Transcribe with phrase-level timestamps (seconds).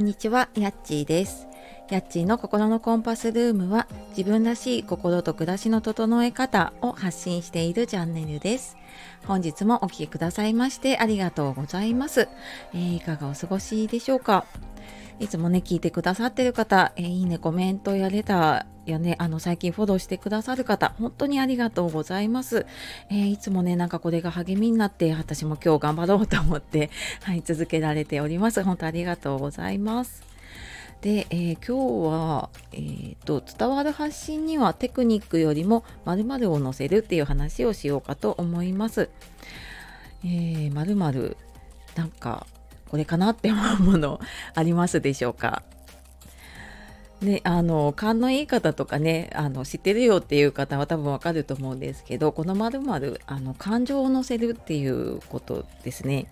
[0.00, 1.49] こんにちは、やっちーです。
[1.90, 8.76] やっちーの心のコンパスルームは自分らしい心と暮らしの整え方を発信しているチャンネルです。
[9.26, 12.28] 本日もお聴きくださいましてありがとうございます。
[12.72, 14.46] えー、いかがお過ごしでしょうか？
[15.18, 22.66] いつもね、聞いてくださってる方、えー、いいね、コメントやレターやね、あの、最近フォローしてくださる方、本当にありがとうございます。
[23.10, 26.88] えー、いつもね、なんかこれが励みになって、私も今日頑張ろうと思って、
[27.24, 28.62] はい、続けられております。
[28.62, 30.29] 本当ありがとうございます。
[31.00, 39.08] で、えー、今日は、えーと、伝わる発信にはテクニックよりも〇〇を載せるっていう話をしようかと思います。
[40.24, 41.36] えー、〇〇
[41.96, 42.46] なんか
[42.90, 44.20] これかなって思うもの
[44.54, 45.62] ありますでしょうか？
[47.22, 56.26] ね、あの勘のいい方とかねあの知ってるよっていう方は多分わかると思うんですけどこのまるまるあの感情を乗せるっていうことですね。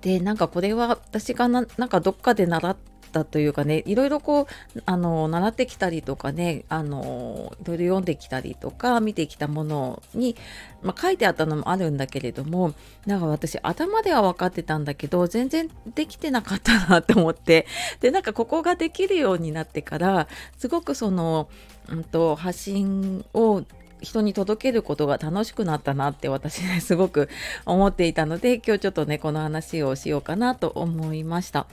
[0.00, 2.76] でなんかこれは私がなんかどっかで習っ
[3.08, 10.36] ったというかねいろいろこうあの習ってきたりとかねあのいろいろ読んできたりとか見てきたものに、
[10.82, 12.74] まあ、書いてあったのもあるんだけれども
[13.06, 17.66] なんか私頭では分かってたんだけど全然できてなかったなと思って
[18.00, 21.48] でなんかここができるようになってからすごくその、
[21.88, 23.64] うんと、発信を
[24.00, 27.28] 人に届けることが楽しくなったなって私ねすごく
[27.66, 31.66] 思っていたので今日ちょっとねこの話をしようかなと思いました。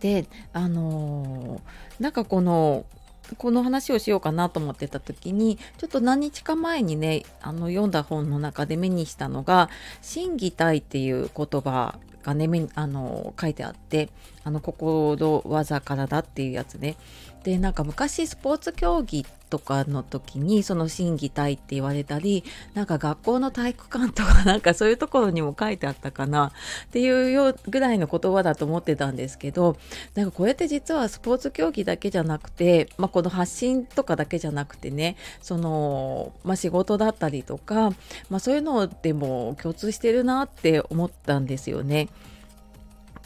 [0.00, 2.84] であのー、なんかこの
[3.38, 9.68] この話をしようかなと思ってた時にちょっと何日か前にねあの読んだ本の中で目にしたのが
[10.00, 14.10] 「心技体」っていう言葉がねあの書いてあって
[14.44, 16.96] あの心技からだっていうやつね。
[17.46, 22.42] でなんか昔スポーツ競技とかの時にその審議体って言われたり
[22.74, 26.46] なんか学校の体育館とか なんかそういうところにも書いてあったかな
[26.88, 29.76] っていうよぐらいの言葉だと思ってたんですけど
[30.16, 37.90] なんかこれって実はスポーツ競技だけじゃなくて、まあ、この発信とかだけじゃなくてねその、まあ、仕事だったりとか、
[38.28, 42.08] まあ、そういうのでも共通してるなって思ったんですよね。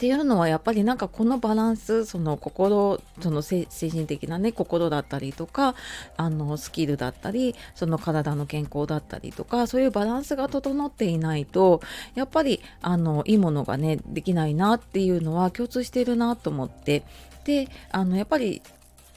[0.00, 5.74] っていうのはやっぱりなんかこのバランスその心その精神的なね心だったりとか
[6.16, 11.82] あのスキルだったりその体の健康だったりとかそういうバランスが整っていないと
[12.14, 17.02] やっぱりあのいいものがねできないなっていうのは共通してるなと思って
[17.44, 18.62] であのやっぱり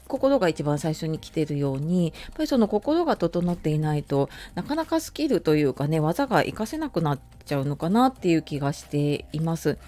[0.06, 9.78] 心が一番最初に来てるようにやっぱりその心が整っていないとなかなかスキルというかね技が活かせなくなっちゃうのかなっていう気がしています。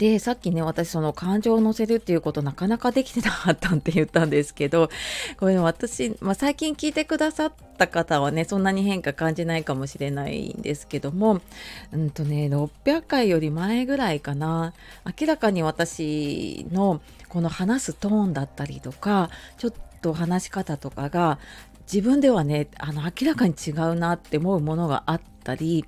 [0.00, 4.88] でさっきね私その感情を乗せるっていうことなかなかできてなかったって言ったんですけど
[5.36, 11.42] これ私、まあ、最近聞いてくださった方はねそんなに変化感じないかもしれないんですけども
[11.92, 14.72] うんとね600回より前ぐらいかな
[15.20, 19.28] 明らかに私のこの話すトーンだったりとか
[19.58, 21.38] ちょっと話し方とかが
[21.92, 25.84] 自分ではねあの明らかに違うなって思うものがあったり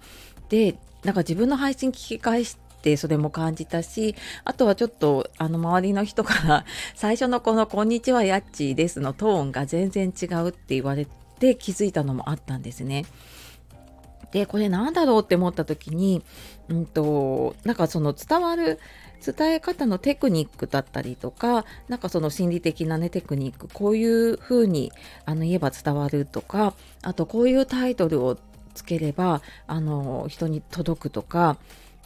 [0.51, 6.65] でなんか自分の配信聞き返しってそれも感じたしあとはちょっとあの周りの人から
[6.97, 11.07] 最初のこの「こんにちはやっちーです」のトーンが全然違うって言われ
[11.39, 13.05] て気づいたのもあったんですね。
[14.33, 16.23] でこれなんだろうって思った時に、
[16.71, 18.81] うんと、なんかその伝わる
[19.23, 24.91] 伝え方のテクニックだったりとかなんかその心理的なねテクニックこういう風に
[25.27, 28.39] あの言えば伝わるとかあとこういうタイトルを
[28.75, 31.59] つければあの人に届くとか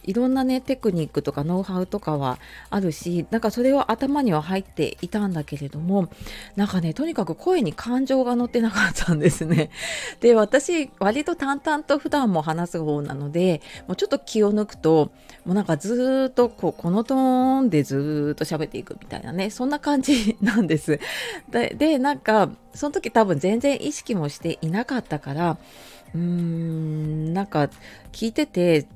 [0.07, 6.09] いろんなねテクニックとかノウハウとかはあるしなんかそれは頭には入っていたんだけれども
[6.55, 9.69] なんかねとにかく声に感情が乗ってなかったんですね。
[10.21, 15.11] で私割と淡々と普段も話す方なのでもうちょっと気を抜くと
[15.45, 20.99] もうなんかずっとこうこのトーンでずっと喋っていくみたいなねそんな感じなんです。
[21.51, 25.57] ででなんかその時多分全然意識もしていなかったから
[26.13, 27.69] うーんなんか
[28.11, 28.87] 聞いてて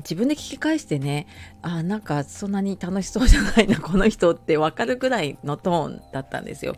[0.00, 1.26] 自分で聞き返してね
[1.62, 6.76] あなんかそんなに楽しそうじゃないなこの人って分かるぐらいのトーンだったんですよ。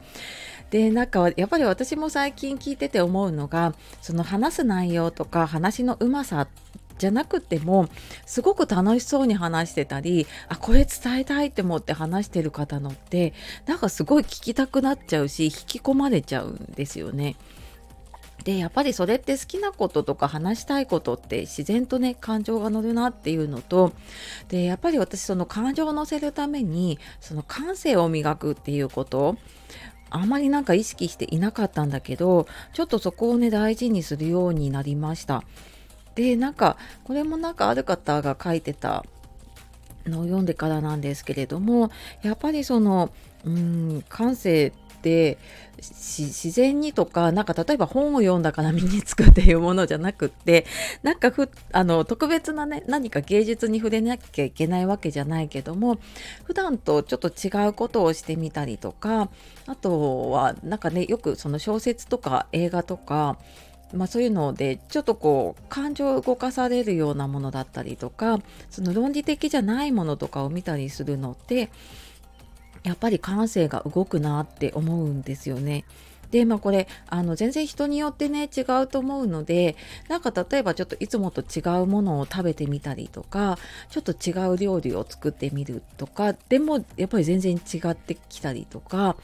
[0.71, 6.49] でなんかやっぱり私も最近聞いてて思うのがその話す内容とか話のうまさ
[6.99, 7.89] じゃなくても
[8.27, 13.35] すごく楽しそうに話してたりあこれ伝えたいって思って話してる方のって
[13.67, 17.37] なんかすごい聞きたくなっちゃうし引き込まれちゃうんですよね。
[18.45, 23.93] でやっぱりそれって好きなこととか話したいことって自然とね感情が乗るなっていうのと
[24.49, 29.37] でやっぱり私その感情を乗せるためにその感性を磨くっていうこと
[30.11, 35.43] あんまりなんか意識していなかったんだけどちょっとそこをね大事にするようになりました。
[36.15, 39.07] でなんかこれもなんかある方が書いてた
[40.05, 41.91] のを読んでからなんですけれども
[42.23, 43.11] やっぱりその
[43.45, 45.39] うん感性って
[45.79, 50.65] 自然にとかなんか例えば本を読んだから身につくっていうものじゃなくって
[51.03, 55.99] なんかふあの特別なね何か芸術に触れなきゃいけないわけじゃないけども
[56.45, 59.29] 普段とちょっと違うことをしてみたりとか
[59.67, 63.39] あとはなんかねよくその小説とか映画とか
[63.93, 68.39] まあ、そういうのでちょっとこう感情を動かされるようなものだったりとか
[68.71, 71.69] その論理的じゃないものとかを見たりするのって
[72.83, 75.85] やっぱり感性が動くなって思うんですよね。
[76.33, 79.77] でまあこれあの全然人によってね違うと思うので
[80.09, 83.59] なんか例えばちょっといつもと違うものを食べてみたりとか
[83.91, 89.17] ちょっと違う料理を作ってみるとかでもやっぱり全然違ってきたりとか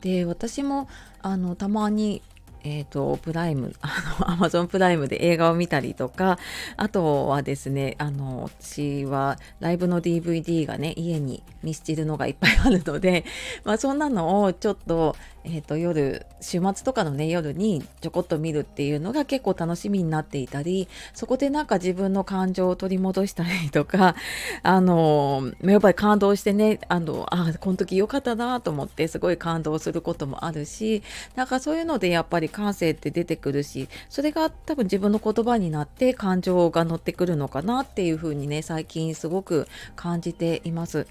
[0.00, 0.88] で私も
[1.20, 2.22] あのたまに
[2.68, 6.36] えーと、プライム あのアマゾンプライムで映画を見たりとか
[6.76, 13.24] あとはですねあの私はライブの DVD がね家に見捨てるのがいっぱいあるので、
[13.64, 15.14] まあ、そんなのをちょっと
[15.48, 24.16] えーと、夜週末とかのね夜にちょこっと見るっていうのが結構楽しみになっていたりそこでなんか自分の感情を取り戻したりとか
[24.64, 31.04] あのやっぱり感動してねあのあこの時良かったなと思ってすごい感動することもあるし
[31.36, 41.06] なんかそういうのでやっぱり感性って出てくるしそれが多分自分の言葉になって感情が乗ってくるのかなっていうふうにね最近すごく感じています。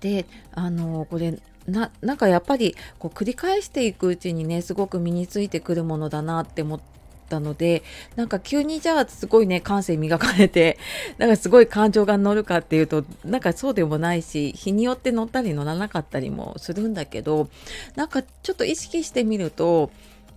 [0.00, 6.80] であのこれななんかやっぱりこう繰り返していくうちにねすごく身についてくるものだなって思っ
[7.28, 7.82] たので
[8.16, 10.78] なんか急にじゃあすごいね感性磨かれて
[11.18, 17.48] なんかすごい感情が乗るかっていうとなんかそうでもないし日によって乗ったり乗らなかったりもするんだけど
[17.94, 19.90] なんかちょっと意識してみると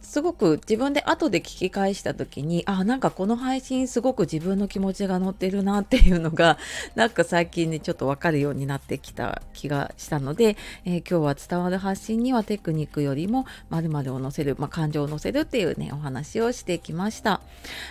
[0.04, 6.58] すごく自分で後で聞き返した時にあなんかこの配信すごく自分の気持ちが乗ってるなっていうのが
[6.96, 17.40] なんか最近ねちょっと分かるようになってきた気がしたので、えー、今日は伝わる発信にはテクニックよりも〇〇を乗せる、まあ、感情を乗せるっていうねお話をしてきました、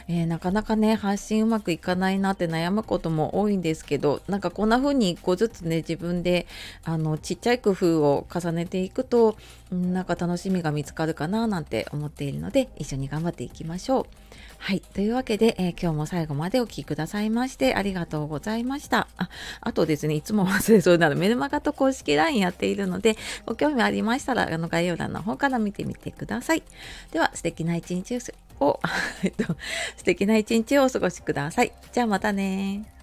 [0.06, 6.47] えー、なかなかね発信うまくいかないなって悩むことも多いんですけどなんかこんな風に一個ずつね自分で
[6.85, 9.37] あのちっちゃい工夫を重ねていくと
[9.73, 14.07] なんか楽しみが見つかるかななんて思っているので一緒に頑張っていきましょう。
[14.59, 14.81] はい。
[14.81, 19.09] というわけで、えー、今日も最後までお聴きくださいましてありがとうございました。
[19.17, 19.29] あ、
[19.61, 26.63] あとですね、いつも忘れそうなのメルマガと公式 LINE やっているので、ご興味ありましたら、あの概要欄の方から見てみてください。
[27.11, 28.17] では、素敵な一日
[28.61, 28.79] を、
[29.97, 31.73] 素敵な一日をお過ごしください。
[31.93, 33.02] じゃあまたね